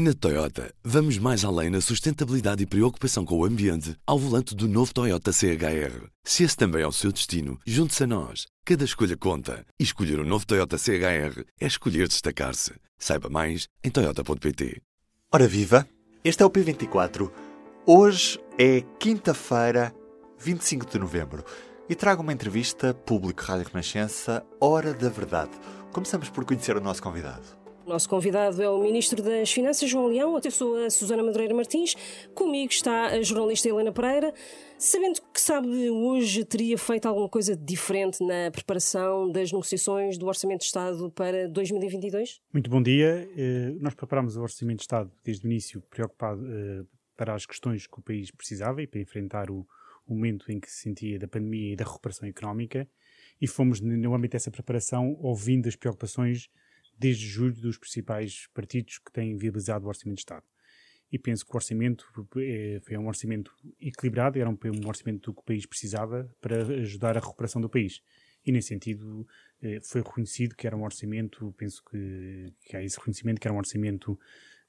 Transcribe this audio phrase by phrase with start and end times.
[0.00, 4.68] Na Toyota, vamos mais além na sustentabilidade e preocupação com o ambiente ao volante do
[4.68, 6.06] novo Toyota CHR.
[6.22, 8.46] Se esse também é o seu destino, junte-se a nós.
[8.64, 9.66] Cada escolha conta.
[9.76, 12.74] E escolher o um novo Toyota CHR é escolher destacar-se.
[12.96, 14.80] Saiba mais em Toyota.pt.
[15.32, 15.84] Ora viva!
[16.22, 17.28] Este é o P24.
[17.84, 19.92] Hoje é quinta-feira,
[20.38, 21.42] 25 de novembro.
[21.88, 25.58] E trago uma entrevista público Rádio Renascença, Hora da Verdade.
[25.92, 27.58] Começamos por conhecer o nosso convidado.
[27.88, 30.38] Nosso convidado é o Ministro das Finanças, João Leão.
[30.44, 31.94] Eu sou a Susana Madureira Martins.
[32.34, 34.34] Comigo está a jornalista Helena Pereira.
[34.76, 40.60] Sabendo que sabe hoje teria feito alguma coisa diferente na preparação das negociações do Orçamento
[40.60, 42.42] de Estado para 2022?
[42.52, 43.26] Muito bom dia.
[43.34, 46.84] Eh, nós preparámos o Orçamento de Estado desde o início preocupado eh,
[47.16, 49.66] para as questões que o país precisava e para enfrentar o
[50.06, 52.86] momento em que se sentia da pandemia e da recuperação económica.
[53.40, 56.50] E fomos, no âmbito dessa preparação, ouvindo as preocupações
[56.98, 60.44] desde julho dos principais partidos que têm viabilizado o Orçamento de Estado.
[61.10, 62.04] E penso que o orçamento
[62.36, 67.20] é, foi um orçamento equilibrado, era um, orçamento que o país precisava para ajudar a
[67.20, 68.02] recuperação do país.
[68.44, 69.26] E, nesse sentido,
[69.60, 73.54] eh, foi reconhecido que era um orçamento, penso que, que há esse reconhecimento, que era
[73.54, 74.18] um orçamento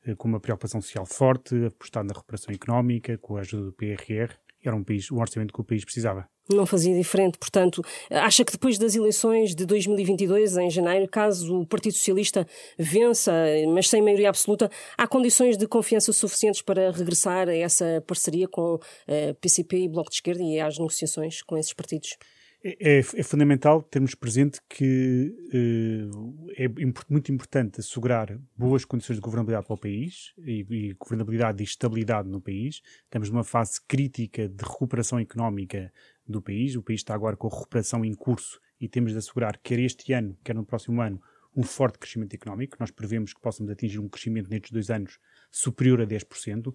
[0.04, 4.34] eh, com uma preocupação social forte, apostado na recuperação económica, com a ajuda do PRR,
[4.64, 7.38] era um, país, um orçamento que o país precisava não fazia diferente.
[7.38, 12.48] Portanto, acha que depois das eleições de 2022, em janeiro, caso o Partido Socialista
[12.78, 13.32] vença,
[13.74, 18.76] mas sem maioria absoluta, há condições de confiança suficientes para regressar a essa parceria com
[18.76, 22.18] uh, eh, PCP e Bloco de Esquerda e às negociações com esses partidos?
[22.62, 26.68] É, é, é fundamental termos presente que uh, é
[27.10, 32.28] muito importante assegurar boas condições de governabilidade para o país e, e governabilidade e estabilidade
[32.28, 32.82] no país.
[33.06, 35.92] Estamos numa fase crítica de recuperação económica
[36.32, 36.76] do país.
[36.76, 40.14] O país está agora com a recuperação em curso e temos de assegurar, quer este
[40.14, 41.22] ano, quer no próximo ano,
[41.56, 42.78] um forte crescimento económico.
[42.80, 45.20] Nós prevemos que possamos atingir um crescimento nestes dois anos
[45.52, 46.74] superior a 10%,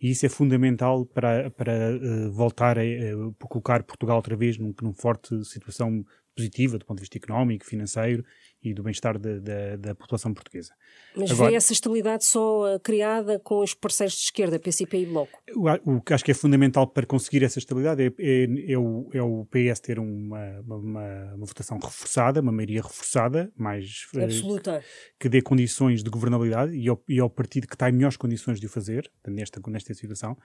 [0.00, 4.74] e isso é fundamental para, para uh, voltar a uh, colocar Portugal outra vez num,
[4.82, 6.04] num forte situação
[6.34, 8.24] positiva do ponto de vista económico, financeiro
[8.62, 10.72] e do bem-estar da, da, da, população portuguesa.
[11.16, 15.06] Mas Agora, vê essa estabilidade só uh, criada com os parceiros de esquerda, PCP e
[15.06, 15.42] Bloco?
[15.54, 19.10] O, o, que acho que é fundamental para conseguir essa estabilidade é, é, é, o,
[19.12, 24.82] é o, PS ter uma, uma, uma, votação reforçada, uma maioria reforçada, mais uh, absoluta,
[25.18, 28.60] que dê condições de governabilidade e ao, e ao partido que está em melhores condições
[28.60, 30.36] de o fazer, nesta, nesta situação.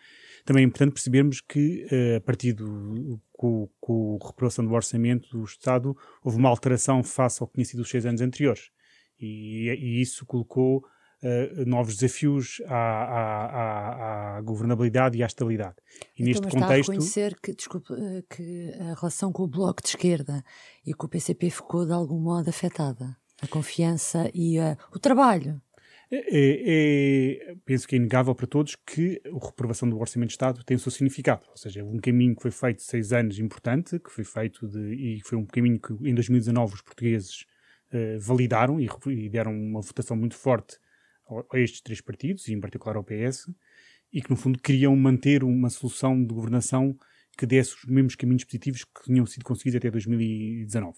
[0.46, 5.30] Também é importante percebermos que, uh, a partir do, com, com a recuperação do orçamento
[5.30, 8.70] do Estado, houve uma alteração face ao que tinha sido os seis anos anteriores.
[9.20, 15.76] E, e isso colocou uh, novos desafios à, à, à, à, governabilidade e à estabilidade.
[16.18, 16.64] E então, neste mas contexto.
[16.64, 20.44] Está a reconhecer que, desculpe, eh, que a relação com o Bloco de Esquerda
[20.86, 23.18] e com o PCP ficou de algum modo afetada.
[23.42, 24.58] A confiança e
[24.92, 25.62] o trabalho.
[26.10, 30.34] É, é, é, penso que é inegável para todos que a reprovação do Orçamento de
[30.34, 31.46] Estado tem o seu significado.
[31.50, 35.22] Ou seja, um caminho que foi feito seis anos importante, que foi feito de, e
[35.22, 37.46] foi um caminho que em 2019 os portugueses
[37.92, 40.78] uh, validaram e, e, deram uma votação muito forte
[41.30, 43.52] a, a, estes três partidos, e em particular ao PS,
[44.14, 46.98] e que no fundo queriam manter uma solução de governação
[47.38, 50.98] que desse os mesmos caminhos positivos que tinham sido conseguidos até 2019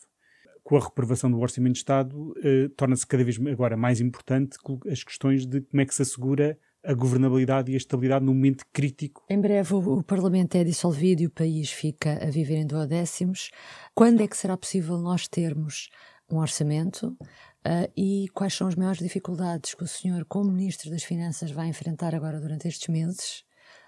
[0.69, 4.55] com a reprovação do Orçamento de Estado, eh, torna-se cada vez agora mais importante
[4.87, 8.63] as questões de como é que se assegura a governabilidade e a estabilidade num momento
[8.71, 9.25] crítico.
[9.27, 13.49] Em breve o, Parlamento é dissolvido e o país fica a viver em duodécimos.
[13.95, 15.89] Quando é que será possível nós termos
[16.31, 17.17] um orçamento
[17.65, 21.67] uh, e quais são as maiores dificuldades que o senhor, como Ministro das Finanças, vai
[21.67, 23.43] enfrentar agora durante estes meses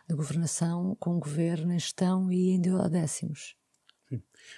[0.09, 3.60] de governação com o governo em gestão e em duodécimos?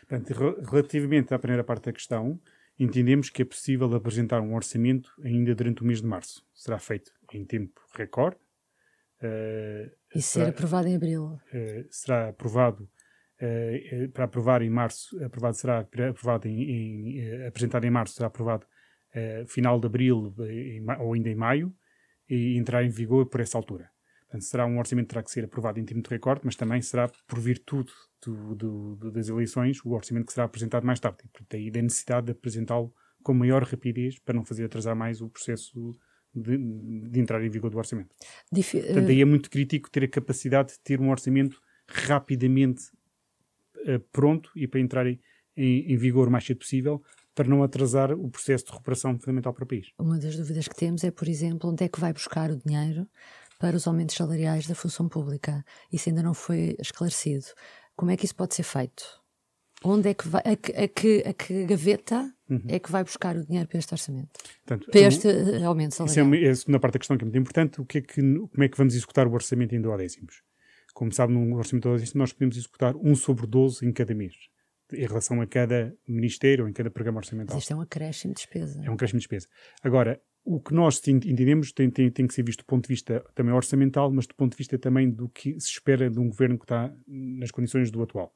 [0.08, 0.34] Portanto,
[0.69, 2.40] relativamente à primeira parte da questão,
[2.80, 6.46] entendemos que é possível apresentar um orçamento ainda durante o mês de março.
[6.53, 8.38] Será feito em tempo recorde.
[9.22, 11.24] Uh, e será, ser aprovado em abril?
[11.25, 12.90] Uh, será aprovado
[13.41, 18.66] uh, para aprovar em março, aprovado será aprovado em, em apresentado em março, será aprovado
[19.46, 21.72] final de abril em, ou ainda em maio
[22.28, 23.93] e entrar em vigor por essa altura.
[24.34, 26.82] Portanto, será um orçamento que terá que ser aprovado em tempo de recorde, mas também
[26.82, 27.91] será por virtude
[28.26, 31.20] do, do, do, das eleições o orçamento que será apresentado mais tarde.
[31.32, 32.91] Portanto, aí da necessidade de apresentá-lo
[33.22, 35.91] com maior rapidez para não fazer atrasar mais o processo
[36.34, 38.09] de, de entrar em vigor do orçamento.
[38.52, 42.86] Dif portanto, aí é muito crítico ter a capacidade de ter um orçamento rapidamente
[43.86, 45.20] uh, pronto e para entrar em,
[45.56, 47.03] em, em vigor o mais cedo possível,
[47.36, 49.88] para não atrasar o processo de recuperação fundamental para o país.
[49.97, 53.08] Uma das dúvidas que temos é, por exemplo, onde é que vai buscar o dinheiro
[53.64, 55.64] para os aumentos salariais da função pública.
[55.90, 57.46] Isso ainda não foi esclarecido.
[57.96, 59.06] Como é que isso pode ser feito?
[59.86, 62.62] Onde é que vai, a, que, a que, a que gaveta uhum.
[62.68, 64.32] é que vai buscar o dinheiro para este orçamento?
[64.66, 66.34] Portanto, para este um, aumento salarial?
[66.34, 67.80] Isso é, a segunda parte da questão que é muito importante.
[67.80, 70.42] O que é que, como é que vamos executar o orçamento em duodécimos?
[70.94, 74.34] Como sabe, no orçamento duodécimo nós podemos executar 1 sobre 12 em cada mês
[74.95, 77.55] em relação a cada ministério ou em cada programa orçamental.
[77.55, 78.81] Mas isto é um acréscimo de despesa.
[78.84, 79.47] É um acréscimo de despesa.
[79.81, 83.23] Agora, o que nós entendemos tem, tem, tem, que ser visto do ponto de vista
[83.34, 86.57] também orçamental, mas do ponto de vista também do que se espera de um governo
[86.57, 88.35] que está nas condições do atual.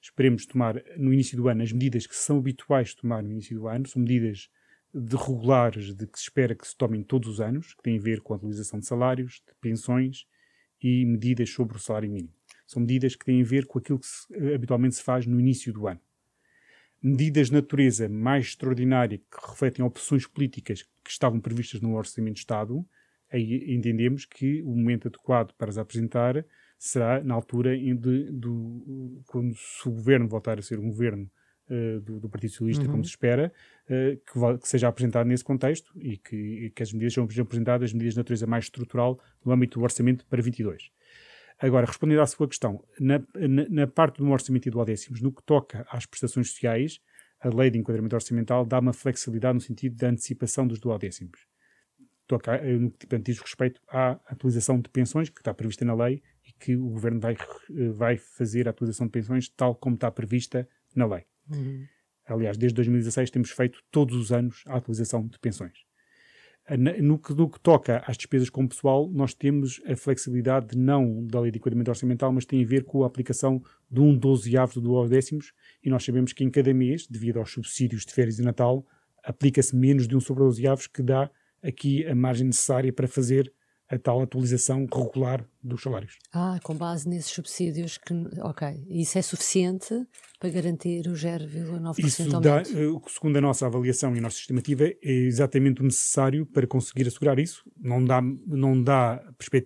[0.00, 3.58] Esperemos tomar no início do ano as medidas que são habituais de tomar no início
[3.58, 4.48] do ano, são medidas
[4.94, 8.00] de regulares de que se espera que se tomem todos os anos, que têm a
[8.00, 10.26] ver com a atualização de salários, de pensões
[10.80, 12.37] e medidas sobre o salário mínimo.
[12.68, 15.72] São medidas que têm a ver com aquilo que se, habitualmente se faz no início
[15.72, 16.00] do ano
[17.02, 22.40] medidas de natureza mais extraordinária que refletem opções políticas que estavam previstas no Orçamento de
[22.40, 22.84] Estado,
[23.30, 26.44] aí entendemos que o momento adequado para as apresentar
[26.78, 31.30] será na altura de, do, quando se o governo voltar a ser um governo
[31.68, 32.90] uh, do, do, Partido Socialista, uhum.
[32.90, 33.52] como se espera,
[33.84, 37.92] uh, que, que, seja apresentado nesse contexto e que, que as medidas sejam apresentadas, as
[37.92, 40.90] medidas de natureza mais estrutural no âmbito do orçamento para 22.
[41.60, 45.32] Agora, respondendo à sua questão, na, na, na parte do orçamento e do décimos, no
[45.32, 47.00] que toca às prestações sociais,
[47.40, 51.46] a lei de enquadramento orçamental dá uma flexibilidade no sentido da antecipação dos duodécimos.
[52.26, 56.22] Toca, eh, no que diz respeito à atualização de pensões, que está prevista na lei,
[56.46, 60.10] e que o Governo vai, eh, vai fazer a atualização de pensões tal como está
[60.10, 61.24] prevista na lei.
[61.50, 61.86] Uhum.
[62.26, 65.87] Aliás, desde 2016 temos feito todos os anos a atualização de pensões.
[66.76, 71.50] No que, que, toca às despesas com pessoal, nós temos a flexibilidade não da lei
[71.50, 75.52] de enquadramento orçamental, mas tem a ver com a aplicação de um dozeavo do décimos,
[75.82, 78.84] e nós sabemos que em cada mês, devido aos subsídios de férias e Natal,
[79.24, 81.30] aplica-se menos de um sobre dozeavos, que dá
[81.62, 83.52] aqui a margem necessária para fazer
[83.90, 86.18] a tal atualização regular dos salários.
[86.32, 89.94] Ah, com base nesses subsídios que, ok, isso é suficiente
[90.38, 92.64] para garantir o 0,9% Isso dá, eh,
[93.08, 97.38] segundo a nossa avaliação e a nossa estimativa, é exatamente o necessário para conseguir assegurar
[97.38, 97.62] isso.
[97.76, 99.22] Não dá, não dá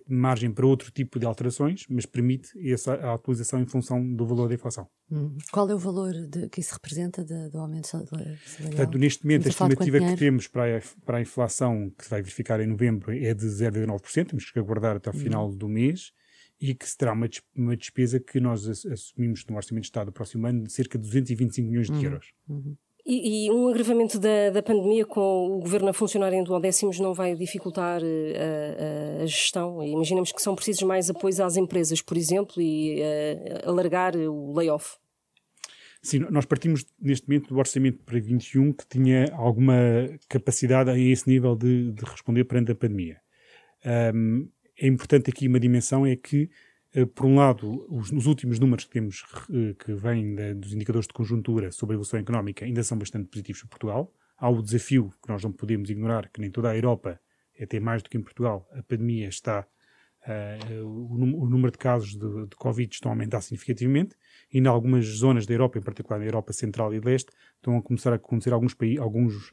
[0.07, 4.55] margem para outro tipo de alterações, mas permite essa atualização em função do valor da
[4.55, 4.87] inflação.
[5.11, 5.37] Hum.
[5.51, 8.35] Qual é o valor de, que isso representa de, do aumento salarial?
[8.61, 12.21] Portanto, neste momento, a estimativa que temos para a, para a inflação, que se vai
[12.21, 15.55] verificar em novembro, é de 0,9%, temos que aguardar até o final hum.
[15.55, 16.11] do mês
[16.59, 20.47] e que será uma, uma despesa que nós assumimos no Orçamento de Estado do próximo
[20.47, 22.03] ano de cerca de 225 milhões de uhum.
[22.03, 22.31] euros.
[22.47, 22.77] Uhum.
[23.05, 27.13] E, e, um agravamento da, da, pandemia com o governo a funcionar em duodécimos não
[27.13, 28.05] vai dificultar uh,
[29.19, 29.83] a, a, gestão?
[29.83, 34.97] Imaginemos que são precisos mais apoios às empresas, por exemplo, e uh, alargar o layoff.
[36.01, 39.75] Sim, nós partimos neste momento do orçamento para 21 que tinha alguma
[40.29, 43.21] capacidade a esse nível de, de responder perante a pandemia.
[44.13, 46.49] Um, é importante aqui uma dimensão é que,
[47.15, 51.07] por um lado, os, os últimos números que temos uh, que vêm da, dos indicadores
[51.07, 54.13] de conjuntura sobre a evolução económica ainda são bastante positivos para Portugal.
[54.37, 57.19] Há o desafio que nós não podemos ignorar, que nem toda a Europa,
[57.59, 59.65] até mais do que em Portugal, a pandemia está
[60.25, 64.15] Uh, o, o, número de casos de, de, Covid estão a aumentar significativamente
[64.53, 67.81] e em algumas zonas da Europa, em particular na Europa Central e Leste, estão a
[67.81, 69.51] começar a acontecer alguns, alguns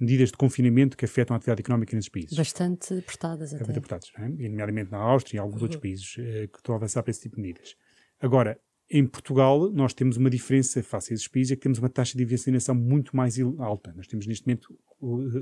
[0.00, 2.36] medidas de confinamento que afetam a atividade económica nesses países.
[2.36, 3.58] Bastante apertadas até.
[3.58, 4.44] Bastante apertadas, é?
[4.44, 5.62] e nomeadamente na Áustria e alguns uhum.
[5.62, 7.76] outros países eh, que estão a avançar para esse tipo de medidas.
[8.20, 8.58] Agora,
[8.90, 12.18] em Portugal, nós temos uma diferença face a esses países, é que temos uma taxa
[12.18, 13.92] de vacinação muito mais alta.
[13.96, 14.76] Nós temos neste momento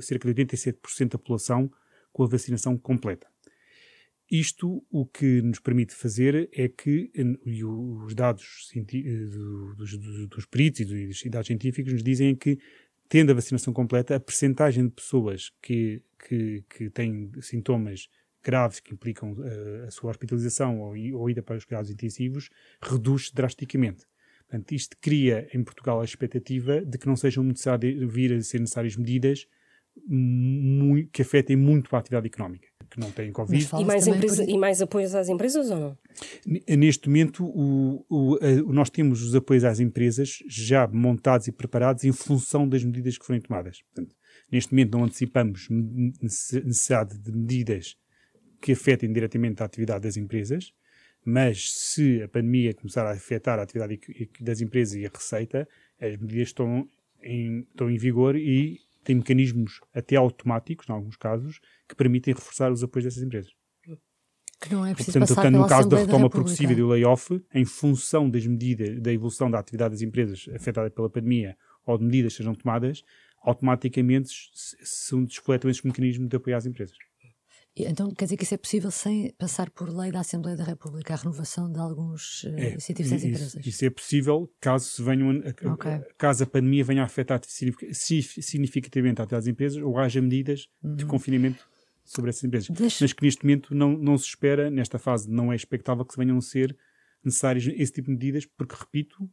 [0.03, 1.71] cerca de 87% da população
[2.13, 3.27] com a vacinação completa.
[4.31, 7.11] Isto o que nos permite fazer é que,
[7.47, 8.71] e os dados
[9.79, 12.59] dos, dos, dos peritos e dos dados científicos nos dizem que
[13.09, 18.09] tendo a vacinação completa, a percentagem de pessoas que, que, que têm sintomas
[18.43, 22.49] graves que implicam uh, a sua hospitalização ou, ou ida para os cuidados intensivos
[22.83, 24.07] reduz drasticamente.
[24.49, 28.61] Portanto, isto cria em Portugal a expectativa de que não sejam necessárias, vir a ser
[28.61, 29.47] necessárias medidas
[31.13, 33.69] que afetem muito a atividade económica, que não têm Covid.
[33.79, 34.51] E mais, empresa, por...
[34.51, 35.99] e mais apoios às empresas ou não?
[36.69, 42.05] Neste momento, o, o, a, nós temos os apoios às empresas já montados e preparados
[42.05, 43.83] em função das medidas que forem tomadas.
[43.83, 44.15] Portanto,
[44.51, 47.97] neste momento não antecipamos necessidade de medidas
[48.61, 50.73] que afetem diretamente a atividade das empresas,
[51.25, 54.01] mas se a pandemia começar a afetar a atividade
[54.41, 55.69] das empresas e a receita,
[56.01, 56.89] as medidas estão
[57.23, 62.71] em, estão em vigor e tem mecanismos até automáticos, em alguns casos, que permitem reforçar
[62.71, 63.51] os apoios dessas empresas.
[64.61, 67.65] Que não é preciso portanto, portanto no caso da retoma da progressiva do layoff, em
[67.65, 72.35] função das medidas, da evolução da atividade das empresas afetada pela pandemia ou de medidas
[72.35, 73.03] que sejam tomadas,
[73.41, 76.99] automaticamente se, se despletam esses mecanismos de apoio às empresas.
[77.77, 81.15] Então quer dizer que isso é possível sem passar por lei da Assembleia da República,
[81.15, 83.67] a renovação de alguns uh, é, incentivos das empresas?
[83.67, 85.39] Isso, é possível caso, se venham,
[85.73, 86.01] okay.
[86.17, 90.97] caso a pandemia venha a afetar significativamente a atividade das empresas ou haja medidas uhum.
[90.97, 91.69] de confinamento
[92.05, 92.69] sobre essas empresas.
[92.71, 93.05] Deixa...
[93.05, 96.19] Mas que neste momento não, não se espera, nesta fase não é expectável que se
[96.19, 96.77] venham a ser
[97.23, 99.31] necessárias esse tipo de medidas, porque, repito,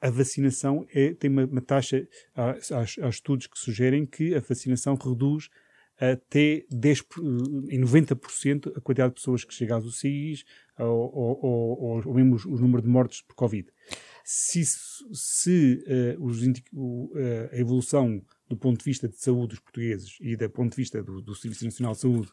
[0.00, 4.40] a vacinação é, tem uma, uma taxa, há, há, há, estudos que sugerem que a
[4.40, 5.48] vacinação reduz
[5.98, 7.04] até 10,
[7.70, 10.44] em 90% a quantidade de pessoas que chegam às UCIs
[10.78, 13.68] ou, ou, ou, ou mesmo o número de mortes por Covid.
[14.24, 15.84] Se, se
[16.18, 17.10] uh, os, uh,
[17.52, 21.02] a evolução do ponto de vista de saúde dos portugueses e do ponto de vista
[21.02, 22.28] do, do Serviço Nacional de Saúde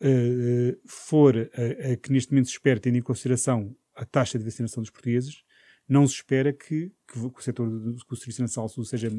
[0.00, 4.44] uh, for a, a, que neste momento se espera, tendo em consideração a taxa de
[4.44, 5.42] vacinação dos portugueses,
[5.88, 9.10] não se espera que, que o setor do, do Serviço Nacional de Saúde seja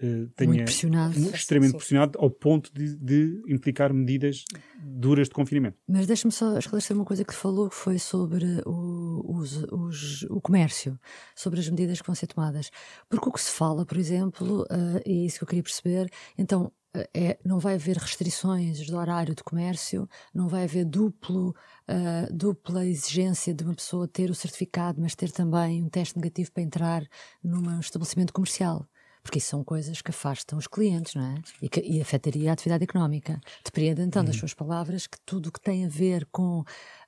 [0.00, 1.18] Uh, tenha pressionado.
[1.34, 4.44] extremamente pressionado ao ponto de, de, implicar medidas
[4.80, 5.76] duras de confinamento.
[5.88, 10.40] Mas deixa-me só esclarecer uma coisa que falou, que foi sobre o, os, os, o
[10.40, 10.96] comércio,
[11.34, 12.70] sobre as medidas que vão ser tomadas.
[13.08, 16.08] Porque o que se fala, por exemplo, uh, e é isso que eu queria perceber,
[16.36, 16.72] então
[17.14, 22.86] é, não vai haver restrições do horário de comércio, não vai haver duplo, uh, dupla
[22.86, 27.04] exigência de uma pessoa ter o certificado, mas ter também um teste negativo para entrar
[27.42, 28.88] num estabelecimento comercial
[29.28, 31.42] porque isso são coisas que afastam os clientes, não é?
[31.60, 33.38] E, que, e afetaria a atividade económica.
[33.62, 34.40] Depreendo então das uhum.
[34.40, 36.64] suas palavras que tudo o que tem a ver com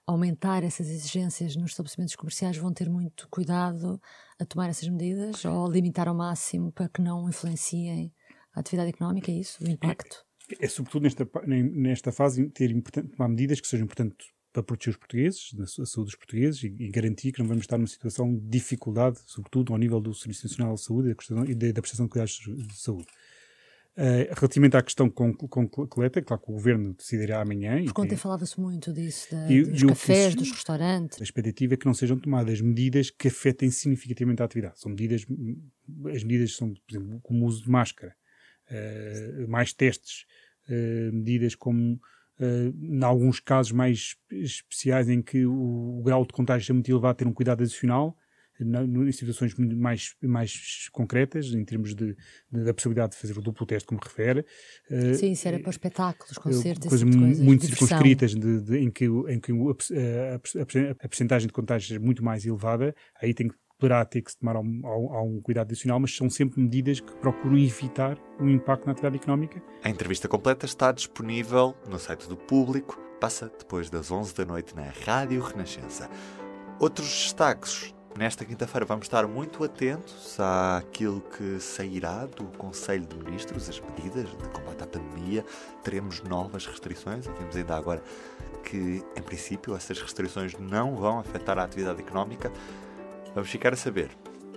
[0.07, 3.99] aumentar essas exigências nos estabelecimentos comerciais vão ter muito cuidado
[4.39, 8.13] a tomar essas medidas ou limitar ao máximo para que não influenciem
[8.55, 9.65] a atividade económica, é isso?
[9.65, 10.23] O impacto?
[10.61, 12.71] É, é sobretudo nesta, nesta fase ter
[13.17, 16.91] tomar medidas que sejam, portanto, para proteger os portugueses, a saúde dos portugueses e, e,
[16.91, 20.75] garantir que não vamos estar numa situação de dificuldade, sobretudo ao nível do Serviço Nacional
[20.75, 21.17] de Saúde
[21.49, 23.07] e da, da prestação de cuidados de saúde.
[23.97, 27.85] Uh, relativamente à questão com, com coleta, claro que o Governo decidirá amanhã.
[27.85, 31.21] Porque ontem falava-se muito disso, da, e, dos e cafés, dos restaurantes.
[31.21, 34.81] A expectativa é que não sejam tomadas medidas que afetem significativamente a atividade.
[34.81, 35.27] São medidas,
[36.15, 38.15] as medidas são, por exemplo, como o uso de máscara,
[38.71, 40.25] uh, mais testes,
[40.69, 42.01] uh, medidas como
[42.41, 46.91] Uh, em alguns casos mais especiais em que o, o, grau de contágio é muito
[46.91, 48.17] elevado, ter um cuidado adicional,
[48.59, 52.17] na, em situações mais, mais concretas, em termos de,
[52.51, 54.45] de, da possibilidade de fazer o duplo teste, como refere.
[54.91, 58.91] Uh, Sim, isso era para espetáculos, concertos, coisas tipo coisas, muito circunscritas, de, de, em
[58.91, 63.35] que, em que a, a, a, a percentagem de contágio é muito mais elevada, aí
[63.35, 67.01] tem que poderá ter que se tomar um, um, cuidado adicional, mas são sempre medidas
[67.01, 69.63] que procuram evitar o impacto na atividade económica.
[69.83, 74.77] A entrevista completa está disponível no site do Público, passa depois das 11 da noite
[74.77, 76.09] na Rádio Renascença.
[76.79, 77.95] Outros destaques.
[78.19, 84.29] Nesta quinta-feira vamos estar muito atentos àquilo que sairá do Conselho de Ministros, as medidas
[84.29, 85.45] de combate à pandemia.
[85.85, 88.03] Teremos novas restrições vimos ainda agora
[88.65, 92.53] que, em princípio, essas restrições não vão afetar a atividade económica.
[93.35, 94.11] Vamos ficar a saber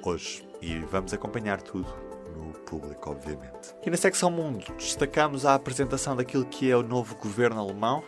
[0.04, 1.88] hoje e vamos acompanhar tudo
[2.36, 3.76] no público, obviamente.
[3.86, 8.04] E na secção Mundo destacamos a apresentação daquilo que é o novo governo alemão,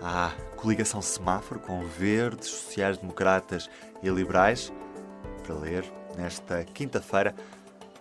[0.00, 3.68] a coligação semáforo com verdes, sociais-democratas
[4.02, 4.72] e liberais,
[5.42, 5.84] para ler
[6.16, 7.34] nesta quinta-feira.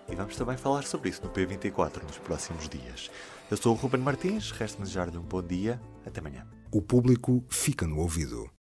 [0.07, 3.09] E vamos também falar sobre isso no P24 nos próximos dias.
[3.49, 5.81] Eu sou o Ruben Martins, resta-me desejar-lhe um bom dia.
[6.05, 6.45] Até amanhã.
[6.71, 8.52] O público fica no ouvido.